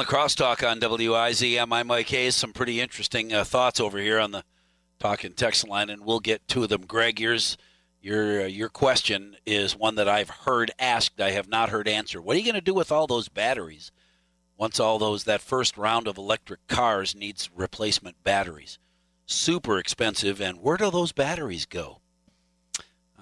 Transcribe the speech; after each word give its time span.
the 0.00 0.06
crosstalk 0.06 0.66
on 0.66 0.80
WIZM. 0.80 1.70
I'm 1.70 1.88
Mike 1.88 2.08
Hayes. 2.08 2.34
Some 2.34 2.54
pretty 2.54 2.80
interesting 2.80 3.34
uh, 3.34 3.44
thoughts 3.44 3.78
over 3.78 3.98
here 3.98 4.18
on 4.18 4.30
the 4.30 4.44
talking 4.98 5.34
text 5.34 5.68
line, 5.68 5.90
and 5.90 6.06
we'll 6.06 6.20
get 6.20 6.48
to 6.48 6.66
them. 6.66 6.86
Greg, 6.86 7.20
yours, 7.20 7.58
your 8.00 8.44
uh, 8.44 8.46
your 8.46 8.70
question 8.70 9.36
is 9.44 9.76
one 9.76 9.96
that 9.96 10.08
I've 10.08 10.30
heard 10.30 10.70
asked. 10.78 11.20
I 11.20 11.32
have 11.32 11.50
not 11.50 11.68
heard 11.68 11.86
answered. 11.86 12.22
What 12.22 12.34
are 12.34 12.38
you 12.38 12.46
going 12.46 12.54
to 12.54 12.62
do 12.62 12.72
with 12.72 12.90
all 12.90 13.06
those 13.06 13.28
batteries 13.28 13.92
once 14.56 14.80
all 14.80 14.98
those 14.98 15.24
that 15.24 15.42
first 15.42 15.76
round 15.76 16.08
of 16.08 16.16
electric 16.16 16.66
cars 16.66 17.14
needs 17.14 17.50
replacement 17.54 18.24
batteries? 18.24 18.78
Super 19.26 19.76
expensive, 19.76 20.40
and 20.40 20.62
where 20.62 20.78
do 20.78 20.90
those 20.90 21.12
batteries 21.12 21.66
go? 21.66 22.00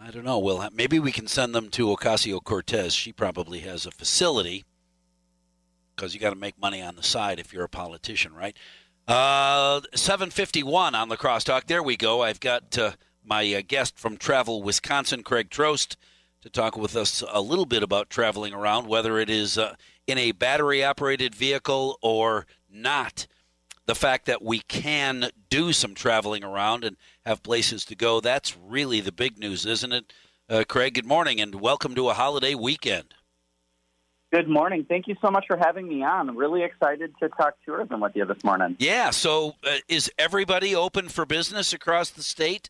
I 0.01 0.13
don't 0.13 0.25
know. 0.25 0.39
Well, 0.39 0.69
maybe 0.73 1.01
we 1.01 1.11
can 1.11 1.27
send 1.27 1.57
them 1.57 1.71
to 1.71 1.89
Ocasio 1.89 2.41
Cortez. 2.45 2.95
She 2.95 3.13
probably 3.13 3.61
has 3.61 3.85
a 3.85 3.91
facility 3.91 4.65
because 5.99 6.15
you 6.15 6.21
got 6.21 6.31
to 6.31 6.37
make 6.37 6.59
money 6.61 6.81
on 6.81 6.95
the 6.95 7.03
side 7.03 7.41
if 7.41 7.53
you're 7.53 7.65
a 7.65 7.69
politician, 7.69 8.33
right? 8.33 8.57
Uh, 9.09 9.81
751 9.95 10.95
on 10.95 11.09
the 11.09 11.17
crosstalk. 11.17 11.67
There 11.67 11.83
we 11.83 11.97
go. 11.97 12.23
I've 12.23 12.39
got 12.39 12.79
uh, 12.79 12.93
my 13.25 13.53
uh, 13.53 13.63
guest 13.67 13.99
from 13.99 14.17
Travel 14.17 14.63
Wisconsin, 14.63 15.25
Craig 15.25 15.51
Trost, 15.51 15.97
to 16.43 16.49
talk 16.49 16.77
with 16.77 16.95
us 16.95 17.25
a 17.29 17.41
little 17.41 17.67
bit 17.67 17.83
about 17.83 18.11
traveling 18.11 18.55
around, 18.55 18.87
whether 18.87 19.19
it 19.19 19.29
is 19.29 19.59
uh, 19.59 19.75
in 20.07 20.19
a 20.19 20.31
battery 20.31 20.85
operated 20.85 21.35
vehicle 21.35 21.99
or 22.01 22.47
not. 22.71 23.27
The 23.87 23.97
fact 23.97 24.27
that 24.27 24.43
we 24.43 24.61
can 24.61 25.31
do 25.51 25.73
some 25.73 25.95
traveling 25.95 26.45
around 26.45 26.85
and 26.85 26.97
have 27.27 27.43
places 27.43 27.85
to 27.87 27.97
go, 27.97 28.21
that's 28.21 28.57
really 28.57 29.01
the 29.01 29.11
big 29.11 29.39
news, 29.39 29.67
isn't 29.67 29.93
it? 29.93 30.13
Uh, 30.49 30.63
Craig, 30.69 30.95
good 30.95 31.07
morning 31.07 31.41
and 31.41 31.57
welcome 31.57 31.95
to 31.95 32.09
a 32.09 32.15
holiday 32.15 32.55
weekend. 32.55 33.15
Good 34.31 34.49
morning. 34.49 34.85
Thank 34.87 35.09
you 35.09 35.17
so 35.23 35.31
much 35.31 35.47
for 35.47 35.57
having 35.57 35.89
me 35.89 36.03
on. 36.03 36.29
I'm 36.29 36.37
really 36.37 36.63
excited 36.63 37.15
to 37.21 37.31
talk 37.31 37.55
tourism 37.65 38.01
with 38.01 38.15
you 38.15 38.27
this 38.27 38.45
morning. 38.45 38.77
Yeah. 38.79 39.09
So, 39.09 39.55
uh, 39.65 39.77
is 39.89 40.11
everybody 40.19 40.75
open 40.75 41.09
for 41.09 41.25
business 41.25 41.73
across 41.73 42.11
the 42.11 42.23
state? 42.23 42.69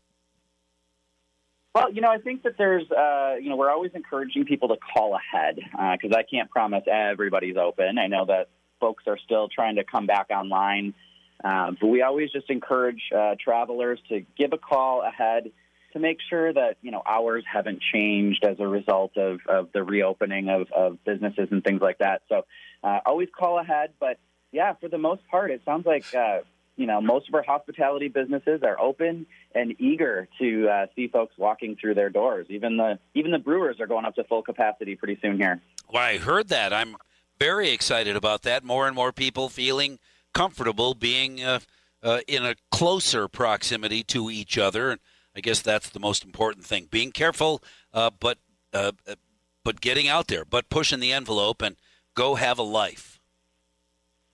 Well, 1.74 1.92
you 1.92 2.00
know, 2.00 2.10
I 2.10 2.19
think 2.19 2.44
that 2.44 2.56
there's, 2.58 2.88
uh, 2.91 3.34
you 3.41 3.50
know, 3.50 3.56
we're 3.56 3.70
always 3.70 3.91
encouraging 3.94 4.44
people 4.44 4.69
to 4.69 4.77
call 4.77 5.16
ahead 5.16 5.56
because 5.56 6.14
uh, 6.14 6.19
I 6.19 6.22
can't 6.22 6.48
promise 6.48 6.84
everybody's 6.91 7.56
open. 7.56 7.98
I 7.98 8.06
know 8.06 8.25
that 8.27 8.50
folks 8.80 9.04
are 9.08 9.19
still 9.25 9.48
trying 9.48 9.77
to 9.77 9.84
come 9.84 10.06
back 10.06 10.30
online, 10.30 10.94
uh, 11.42 11.72
but 11.80 11.88
we 11.88 12.02
always 12.02 12.30
just 12.30 12.50
encourage 12.50 13.02
uh, 13.16 13.34
travelers 13.42 13.98
to 14.10 14.25
give 14.36 14.52
a 14.52 14.58
call 14.58 15.02
ahead 15.02 15.50
to 15.92 15.98
make 15.98 16.19
sure 16.28 16.53
that 16.53 16.77
you 16.83 16.91
know 16.91 17.03
hours 17.06 17.44
haven't 17.50 17.81
changed 17.92 18.44
as 18.44 18.61
a 18.61 18.67
result 18.67 19.17
of, 19.17 19.41
of 19.48 19.69
the 19.72 19.83
reopening 19.83 20.48
of, 20.48 20.70
of 20.72 21.03
businesses 21.05 21.48
and 21.50 21.64
things 21.64 21.81
like 21.81 21.98
that. 21.98 22.22
So 22.28 22.44
uh, 22.83 23.00
always 23.06 23.28
call 23.36 23.58
ahead. 23.58 23.91
But 23.98 24.19
yeah, 24.53 24.75
for 24.75 24.89
the 24.89 24.98
most 24.98 25.22
part, 25.31 25.50
it 25.50 25.62
sounds 25.64 25.86
like 25.86 26.14
uh, 26.14 26.41
you 26.77 26.86
know 26.86 27.00
most 27.00 27.28
of 27.28 27.34
our 27.34 27.42
hospitality 27.42 28.09
businesses 28.09 28.62
are 28.62 28.78
open 28.78 29.27
and 29.55 29.75
eager 29.81 30.28
to 30.39 30.69
uh, 30.69 30.86
see 30.94 31.09
folks 31.09 31.34
walking 31.39 31.77
through 31.81 31.94
their 31.94 32.11
doors. 32.11 32.47
Even 32.50 32.77
the 32.77 32.98
even 33.14 33.31
the 33.31 33.39
brewers 33.39 33.81
are 33.81 33.86
going 33.86 34.05
up 34.05 34.14
to 34.16 34.25
full 34.25 34.42
capacity 34.42 34.94
pretty 34.97 35.19
soon 35.22 35.39
here. 35.39 35.61
Well, 35.92 36.03
I 36.03 36.19
heard 36.19 36.48
that. 36.48 36.72
I'm 36.72 36.97
very 37.39 37.70
excited 37.70 38.16
about 38.16 38.42
that. 38.42 38.64
More 38.64 38.86
and 38.86 38.94
more 38.94 39.12
people 39.12 39.48
feeling 39.48 39.98
comfortable 40.34 40.94
being 40.94 41.42
uh, 41.42 41.61
uh, 42.03 42.20
in 42.28 42.44
a 42.44 42.55
closer 42.70 43.28
proximity 43.28 44.03
to 44.05 44.31
each 44.31 44.59
other. 44.59 44.98
I 45.39 45.41
guess 45.41 45.62
that's 45.62 45.91
the 45.91 46.00
most 46.00 46.25
important 46.25 46.67
thing. 46.67 46.89
Being 46.91 47.12
careful, 47.12 47.62
uh, 47.94 48.11
but 48.19 48.39
uh, 48.72 48.91
uh, 49.06 49.14
but 49.62 49.81
getting 49.81 50.08
out 50.08 50.27
there, 50.27 50.44
but 50.44 50.69
pushing 50.69 50.98
the 50.98 51.12
envelope 51.12 51.62
and 51.62 51.77
go 52.17 52.34
have 52.34 52.58
a 52.58 52.64
life. 52.64 53.20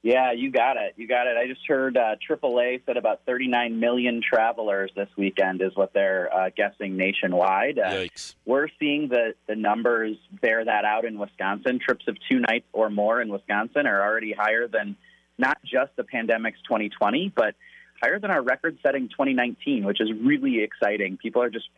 Yeah, 0.03 0.33
you 0.33 0.51
got 0.51 0.79
it. 0.79 0.95
You 0.97 1.07
got 1.07 1.27
it. 1.27 1.37
I 1.37 1.47
just 1.47 1.61
heard 1.69 1.99
uh, 1.99 2.17
AAA 2.27 2.87
said 2.87 2.97
about 2.97 3.21
39 3.27 3.79
million 3.79 4.23
travelers 4.27 4.91
this 4.97 5.09
weekend 5.19 5.61
is 5.61 5.77
what 5.77 5.93
they're 5.93 6.35
uh, 6.35 6.51
guessing 6.57 6.97
nationwide. 6.97 7.79
Uh, 7.79 7.91
Yikes. 7.91 8.35
We're 8.47 8.69
seeing 8.81 9.09
the, 9.09 9.35
the 9.47 9.57
numbers 9.57 10.17
bear 10.41 10.65
that 10.65 10.87
out 10.87 11.05
in 11.05 11.19
Wisconsin. 11.19 11.81
Trips 11.85 12.07
of 12.09 12.17
two 12.31 12.41
nights 12.41 12.67
or 12.73 12.89
more 12.89 13.21
in 13.21 13.29
Wisconsin 13.29 13.87
are 13.87 14.03
already 14.03 14.33
higher 14.33 14.69
than 14.69 14.97
not 15.37 15.59
just 15.65 15.97
the 15.97 16.05
pandemic's 16.05 16.61
2020, 16.67 17.33
but 17.35 17.55
higher 18.03 18.19
than 18.19 18.31
our 18.31 18.43
record 18.43 18.79
setting 18.83 19.09
2019, 19.09 19.85
which 19.85 20.01
is 20.01 20.11
really 20.13 20.63
exciting. 20.63 21.17
People 21.17 21.43
are 21.43 21.51
just 21.51 21.69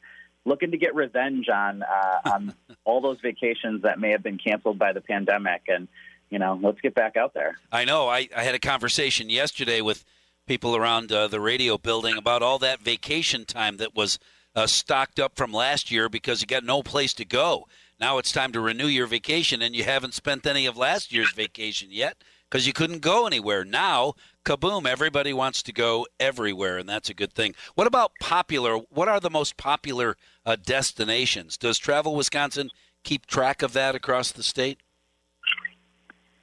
looking 0.44 0.70
to 0.70 0.78
get 0.78 0.94
revenge 0.94 1.48
on 1.48 1.82
uh, 1.82 2.30
on 2.32 2.54
all 2.84 3.00
those 3.00 3.18
vacations 3.20 3.82
that 3.82 3.98
may 3.98 4.10
have 4.10 4.22
been 4.22 4.38
canceled 4.38 4.78
by 4.78 4.92
the 4.92 5.00
pandemic. 5.00 5.62
And 5.68 5.88
you 6.30 6.38
know 6.38 6.58
let's 6.62 6.80
get 6.80 6.94
back 6.94 7.16
out 7.16 7.34
there. 7.34 7.56
I 7.70 7.84
know. 7.84 8.08
I, 8.08 8.28
I 8.36 8.42
had 8.42 8.54
a 8.54 8.60
conversation 8.60 9.30
yesterday 9.30 9.80
with 9.80 10.04
people 10.46 10.76
around 10.76 11.10
uh, 11.10 11.28
the 11.28 11.40
radio 11.40 11.76
building 11.76 12.16
about 12.16 12.42
all 12.42 12.58
that 12.60 12.80
vacation 12.80 13.44
time 13.44 13.78
that 13.78 13.94
was 13.94 14.18
uh, 14.54 14.66
stocked 14.66 15.20
up 15.20 15.36
from 15.36 15.52
last 15.52 15.90
year 15.90 16.08
because 16.08 16.40
you 16.40 16.46
got 16.46 16.64
no 16.64 16.82
place 16.82 17.12
to 17.14 17.24
go. 17.24 17.66
Now 17.98 18.18
it's 18.18 18.32
time 18.32 18.52
to 18.52 18.60
renew 18.60 18.86
your 18.86 19.06
vacation 19.06 19.62
and 19.62 19.74
you 19.74 19.84
haven't 19.84 20.14
spent 20.14 20.46
any 20.46 20.66
of 20.66 20.76
last 20.76 21.12
year's 21.12 21.32
vacation 21.32 21.88
yet 21.90 22.22
because 22.48 22.66
you 22.66 22.72
couldn't 22.72 23.00
go 23.00 23.26
anywhere 23.26 23.64
now 23.64 24.14
kaboom, 24.46 24.86
everybody 24.86 25.32
wants 25.32 25.62
to 25.64 25.72
go 25.72 26.06
everywhere, 26.18 26.78
and 26.78 26.88
that's 26.88 27.10
a 27.10 27.14
good 27.14 27.34
thing. 27.34 27.54
What 27.74 27.86
about 27.86 28.12
popular? 28.20 28.78
What 28.90 29.08
are 29.08 29.20
the 29.20 29.28
most 29.28 29.56
popular 29.56 30.16
uh, 30.46 30.56
destinations? 30.64 31.58
Does 31.58 31.76
Travel 31.76 32.14
Wisconsin 32.14 32.70
keep 33.02 33.26
track 33.26 33.60
of 33.62 33.72
that 33.74 33.94
across 33.94 34.30
the 34.32 34.44
state? 34.44 34.78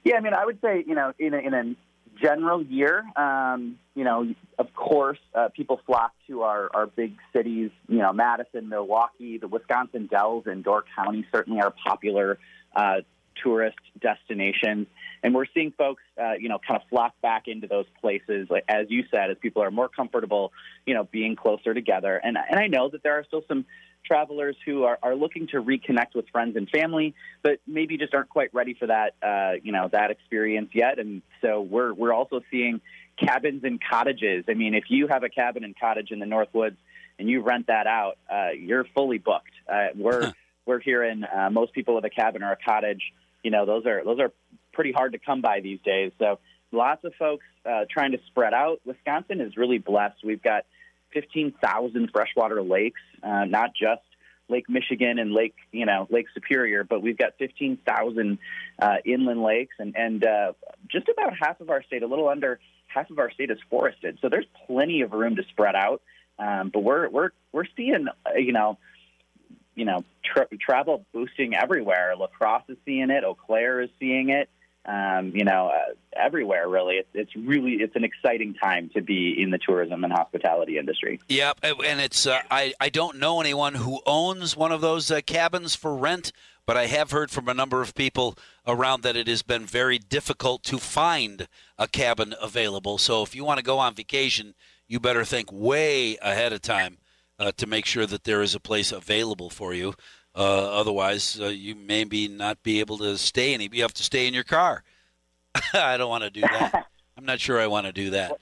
Yeah, 0.04 0.16
I 0.16 0.20
mean, 0.20 0.34
I 0.34 0.44
would 0.44 0.60
say, 0.60 0.84
you 0.86 0.94
know, 0.94 1.14
in 1.18 1.32
a, 1.32 1.38
in 1.38 1.54
a 1.54 1.74
general 2.20 2.62
year, 2.62 3.04
um, 3.16 3.78
you 3.94 4.04
know, 4.04 4.34
of 4.58 4.74
course, 4.74 5.18
uh, 5.34 5.48
people 5.48 5.80
flock 5.86 6.12
to 6.26 6.42
our, 6.42 6.68
our 6.74 6.86
big 6.86 7.16
cities, 7.32 7.70
you 7.88 7.98
know, 7.98 8.12
Madison, 8.12 8.68
Milwaukee, 8.68 9.38
the 9.38 9.48
Wisconsin 9.48 10.06
Dells 10.06 10.44
and 10.46 10.62
Door 10.62 10.84
County 10.94 11.24
certainly 11.34 11.60
are 11.60 11.72
popular 11.86 12.38
uh, 12.76 12.96
tourist 13.42 13.78
destinations. 14.00 14.86
And 15.22 15.34
we're 15.34 15.46
seeing 15.54 15.72
folks, 15.72 16.02
uh, 16.20 16.34
you 16.38 16.48
know, 16.48 16.58
kind 16.66 16.80
of 16.80 16.88
flock 16.88 17.14
back 17.22 17.48
into 17.48 17.66
those 17.66 17.86
places, 18.00 18.48
like, 18.50 18.64
as 18.68 18.86
you 18.90 19.04
said, 19.10 19.30
as 19.30 19.38
people 19.40 19.62
are 19.62 19.70
more 19.70 19.88
comfortable, 19.88 20.52
you 20.86 20.94
know, 20.94 21.04
being 21.04 21.34
closer 21.36 21.72
together. 21.74 22.20
And 22.22 22.36
and 22.36 22.58
I 22.58 22.66
know 22.66 22.90
that 22.90 23.02
there 23.02 23.18
are 23.18 23.24
still 23.24 23.42
some 23.48 23.64
travelers 24.04 24.56
who 24.66 24.84
are, 24.84 24.98
are 25.02 25.14
looking 25.14 25.46
to 25.48 25.62
reconnect 25.62 26.14
with 26.14 26.28
friends 26.28 26.56
and 26.56 26.68
family, 26.68 27.14
but 27.42 27.58
maybe 27.66 27.96
just 27.96 28.14
aren't 28.14 28.28
quite 28.28 28.52
ready 28.52 28.74
for 28.74 28.86
that, 28.86 29.14
uh, 29.22 29.54
you 29.62 29.72
know, 29.72 29.88
that 29.92 30.10
experience 30.10 30.70
yet. 30.74 30.98
And 30.98 31.22
so 31.40 31.60
we're 31.60 31.94
we're 31.94 32.12
also 32.12 32.40
seeing 32.50 32.80
cabins 33.16 33.64
and 33.64 33.80
cottages. 33.82 34.44
I 34.48 34.54
mean, 34.54 34.74
if 34.74 34.84
you 34.88 35.08
have 35.08 35.22
a 35.22 35.28
cabin 35.28 35.64
and 35.64 35.74
cottage 35.78 36.10
in 36.10 36.18
the 36.18 36.26
North 36.26 36.52
Woods 36.52 36.76
and 37.18 37.28
you 37.28 37.42
rent 37.42 37.68
that 37.68 37.86
out, 37.86 38.18
uh, 38.30 38.50
you're 38.58 38.84
fully 38.94 39.18
booked. 39.18 39.52
Uh, 39.68 39.88
we're 39.96 40.32
we're 40.66 40.80
hearing 40.80 41.24
uh, 41.24 41.50
most 41.50 41.72
people 41.72 41.94
with 41.94 42.04
a 42.04 42.10
cabin 42.10 42.42
or 42.42 42.52
a 42.52 42.56
cottage. 42.56 43.12
You 43.44 43.52
know, 43.52 43.66
those 43.66 43.86
are 43.86 44.02
those 44.04 44.18
are 44.18 44.32
pretty 44.72 44.90
hard 44.90 45.12
to 45.12 45.18
come 45.18 45.40
by 45.40 45.60
these 45.60 45.78
days. 45.84 46.10
So 46.18 46.40
lots 46.72 47.04
of 47.04 47.14
folks 47.14 47.44
uh, 47.64 47.84
trying 47.88 48.12
to 48.12 48.18
spread 48.26 48.52
out. 48.52 48.80
Wisconsin 48.84 49.40
is 49.40 49.56
really 49.56 49.78
blessed. 49.78 50.24
We've 50.24 50.42
got 50.42 50.64
15,000 51.12 52.10
freshwater 52.12 52.60
lakes, 52.62 53.00
uh, 53.22 53.44
not 53.44 53.70
just 53.74 54.02
Lake 54.48 54.68
Michigan 54.68 55.18
and 55.18 55.32
Lake, 55.32 55.54
you 55.72 55.86
know, 55.86 56.06
Lake 56.10 56.26
Superior, 56.34 56.84
but 56.84 57.00
we've 57.00 57.16
got 57.16 57.34
15,000 57.38 58.38
uh, 58.80 58.96
inland 59.04 59.42
lakes, 59.42 59.74
and 59.78 59.96
and 59.96 60.24
uh, 60.24 60.52
just 60.88 61.08
about 61.08 61.32
half 61.38 61.60
of 61.60 61.70
our 61.70 61.82
state, 61.82 62.02
a 62.02 62.06
little 62.06 62.28
under 62.28 62.58
half 62.86 63.10
of 63.10 63.18
our 63.18 63.30
state, 63.30 63.50
is 63.50 63.58
forested. 63.70 64.18
So 64.20 64.28
there's 64.28 64.46
plenty 64.66 65.00
of 65.00 65.12
room 65.12 65.36
to 65.36 65.42
spread 65.50 65.74
out. 65.74 66.02
Um, 66.38 66.70
but 66.72 66.80
we're 66.80 67.08
we're 67.08 67.30
we're 67.52 67.64
seeing, 67.76 68.06
uh, 68.08 68.34
you 68.36 68.52
know, 68.52 68.78
you 69.74 69.84
know, 69.84 70.04
tra- 70.24 70.48
travel 70.58 71.04
boosting 71.12 71.54
everywhere. 71.54 72.14
La 72.16 72.26
Crosse 72.26 72.64
is 72.68 72.76
seeing 72.84 73.10
it. 73.10 73.24
Eau 73.24 73.34
Claire 73.34 73.80
is 73.82 73.90
seeing 73.98 74.30
it 74.30 74.48
um, 74.86 75.32
you 75.34 75.44
know, 75.44 75.68
uh, 75.68 75.94
everywhere 76.14 76.68
really. 76.68 76.96
It's, 76.96 77.08
it's 77.14 77.36
really 77.36 77.74
it's 77.74 77.96
an 77.96 78.04
exciting 78.04 78.54
time 78.54 78.90
to 78.94 79.02
be 79.02 79.34
in 79.40 79.50
the 79.50 79.58
tourism 79.58 80.04
and 80.04 80.12
hospitality 80.12 80.78
industry. 80.78 81.20
Yep, 81.28 81.60
and 81.62 82.00
it's 82.00 82.26
uh, 82.26 82.40
I 82.50 82.74
I 82.80 82.90
don't 82.90 83.18
know 83.18 83.40
anyone 83.40 83.74
who 83.74 84.00
owns 84.06 84.56
one 84.56 84.72
of 84.72 84.80
those 84.80 85.10
uh, 85.10 85.20
cabins 85.24 85.74
for 85.74 85.96
rent, 85.96 86.32
but 86.66 86.76
I 86.76 86.86
have 86.86 87.12
heard 87.12 87.30
from 87.30 87.48
a 87.48 87.54
number 87.54 87.80
of 87.80 87.94
people 87.94 88.36
around 88.66 89.02
that 89.02 89.16
it 89.16 89.26
has 89.26 89.42
been 89.42 89.64
very 89.64 89.98
difficult 89.98 90.62
to 90.64 90.78
find 90.78 91.48
a 91.78 91.88
cabin 91.88 92.34
available. 92.40 92.98
So 92.98 93.22
if 93.22 93.34
you 93.34 93.44
want 93.44 93.58
to 93.58 93.64
go 93.64 93.78
on 93.78 93.94
vacation, 93.94 94.54
you 94.86 95.00
better 95.00 95.24
think 95.24 95.50
way 95.50 96.18
ahead 96.20 96.52
of 96.52 96.60
time 96.60 96.98
uh, 97.38 97.52
to 97.56 97.66
make 97.66 97.86
sure 97.86 98.06
that 98.06 98.24
there 98.24 98.42
is 98.42 98.54
a 98.54 98.60
place 98.60 98.92
available 98.92 99.50
for 99.50 99.74
you. 99.74 99.94
Uh, 100.36 100.80
otherwise, 100.80 101.38
uh, 101.40 101.46
you 101.46 101.74
maybe 101.74 102.26
not 102.26 102.62
be 102.62 102.80
able 102.80 102.98
to 102.98 103.16
stay 103.16 103.54
any. 103.54 103.68
You 103.72 103.82
have 103.82 103.94
to 103.94 104.02
stay 104.02 104.26
in 104.26 104.34
your 104.34 104.44
car. 104.44 104.82
I 105.74 105.96
don't 105.96 106.08
want 106.08 106.24
to 106.24 106.30
do 106.30 106.40
that. 106.40 106.86
I'm 107.16 107.24
not 107.24 107.40
sure 107.40 107.60
I 107.60 107.68
want 107.68 107.86
to 107.86 107.92
do 107.92 108.10
that. 108.10 108.32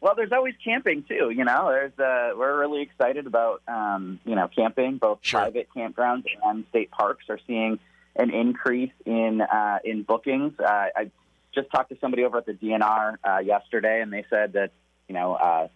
Well, 0.00 0.14
there's 0.14 0.32
always 0.32 0.54
camping 0.64 1.04
too. 1.08 1.30
You 1.30 1.44
know, 1.44 1.68
there's 1.70 1.98
uh, 1.98 2.36
we're 2.36 2.58
really 2.58 2.82
excited 2.82 3.26
about 3.26 3.62
um, 3.66 4.20
you 4.24 4.36
know 4.36 4.48
camping. 4.48 4.98
Both 4.98 5.18
sure. 5.22 5.40
private 5.40 5.68
campgrounds 5.76 6.24
and 6.44 6.64
state 6.70 6.90
parks 6.90 7.24
are 7.28 7.40
seeing 7.46 7.78
an 8.16 8.32
increase 8.32 8.92
in 9.04 9.40
uh, 9.40 9.78
in 9.84 10.04
bookings. 10.04 10.54
Uh, 10.58 10.86
I 10.96 11.10
just 11.54 11.70
talked 11.70 11.90
to 11.90 11.98
somebody 12.00 12.24
over 12.24 12.38
at 12.38 12.46
the 12.46 12.52
DNR 12.52 13.16
uh, 13.24 13.38
yesterday, 13.38 14.00
and 14.00 14.12
they 14.12 14.24
said 14.30 14.52
that 14.52 14.70
you 15.08 15.14
know 15.14 15.34
uh, 15.34 15.68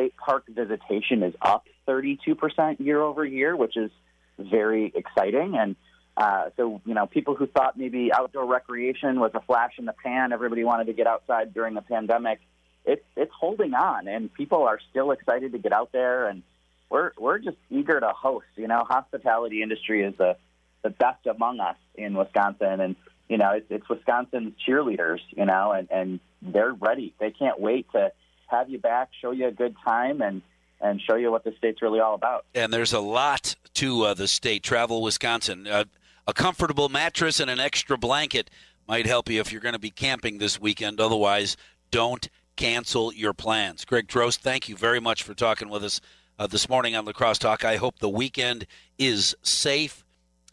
state 0.00 0.16
park 0.16 0.44
visitation 0.48 1.22
is 1.22 1.34
up 1.42 1.64
32% 1.86 2.80
year 2.80 3.00
over 3.00 3.24
year, 3.24 3.56
which 3.56 3.76
is 3.76 3.90
very 4.38 4.92
exciting. 4.94 5.56
And 5.56 5.76
uh, 6.16 6.50
so, 6.56 6.80
you 6.86 6.94
know, 6.94 7.06
people 7.06 7.34
who 7.34 7.46
thought 7.46 7.78
maybe 7.78 8.10
outdoor 8.12 8.46
recreation 8.46 9.20
was 9.20 9.32
a 9.34 9.40
flash 9.40 9.72
in 9.78 9.84
the 9.84 9.94
pan, 10.04 10.32
everybody 10.32 10.64
wanted 10.64 10.86
to 10.86 10.92
get 10.92 11.06
outside 11.06 11.52
during 11.52 11.74
the 11.74 11.82
pandemic. 11.82 12.40
It's 12.86 13.04
it's 13.14 13.32
holding 13.38 13.74
on, 13.74 14.08
and 14.08 14.32
people 14.32 14.62
are 14.62 14.78
still 14.90 15.10
excited 15.10 15.52
to 15.52 15.58
get 15.58 15.70
out 15.70 15.92
there, 15.92 16.28
and 16.28 16.42
we're 16.88 17.12
we're 17.18 17.38
just 17.38 17.58
eager 17.68 18.00
to 18.00 18.08
host. 18.08 18.46
You 18.56 18.68
know, 18.68 18.84
hospitality 18.88 19.62
industry 19.62 20.02
is 20.02 20.14
the 20.16 20.36
the 20.82 20.88
best 20.88 21.26
among 21.26 21.60
us 21.60 21.76
in 21.94 22.14
Wisconsin, 22.14 22.80
and 22.80 22.96
you 23.28 23.36
know, 23.36 23.50
it's, 23.50 23.66
it's 23.68 23.86
Wisconsin's 23.86 24.54
cheerleaders. 24.66 25.20
You 25.36 25.44
know, 25.44 25.72
and 25.72 25.88
and 25.90 26.20
they're 26.40 26.72
ready. 26.72 27.12
They 27.20 27.32
can't 27.32 27.60
wait 27.60 27.86
to 27.92 28.12
have 28.50 28.68
you 28.68 28.78
back, 28.78 29.10
show 29.20 29.30
you 29.30 29.46
a 29.46 29.52
good 29.52 29.76
time, 29.84 30.20
and 30.20 30.42
and 30.80 31.00
show 31.02 31.14
you 31.14 31.30
what 31.30 31.44
the 31.44 31.52
state's 31.58 31.82
really 31.82 32.00
all 32.00 32.14
about. 32.14 32.46
And 32.54 32.72
there's 32.72 32.94
a 32.94 33.00
lot 33.00 33.54
to 33.74 34.04
uh, 34.04 34.14
the 34.14 34.26
state. 34.26 34.62
Travel 34.62 35.02
Wisconsin. 35.02 35.66
Uh, 35.66 35.84
a 36.26 36.32
comfortable 36.32 36.88
mattress 36.88 37.40
and 37.40 37.50
an 37.50 37.60
extra 37.60 37.98
blanket 37.98 38.50
might 38.88 39.06
help 39.06 39.28
you 39.28 39.40
if 39.40 39.52
you're 39.52 39.60
going 39.60 39.74
to 39.74 39.78
be 39.78 39.90
camping 39.90 40.38
this 40.38 40.60
weekend. 40.60 41.00
Otherwise, 41.00 41.56
don't 41.90 42.28
cancel 42.56 43.12
your 43.12 43.32
plans. 43.32 43.84
Craig 43.84 44.06
Trost, 44.06 44.38
thank 44.38 44.68
you 44.68 44.76
very 44.76 45.00
much 45.00 45.22
for 45.22 45.34
talking 45.34 45.68
with 45.68 45.84
us 45.84 46.00
uh, 46.38 46.46
this 46.46 46.68
morning 46.68 46.96
on 46.96 47.04
La 47.04 47.12
Crosse 47.12 47.38
Talk. 47.38 47.64
I 47.64 47.76
hope 47.76 47.98
the 47.98 48.08
weekend 48.08 48.66
is 48.98 49.34
safe 49.42 50.04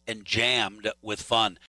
and 0.08 0.24
jammed 0.24 0.90
with 1.02 1.22
fun. 1.22 1.60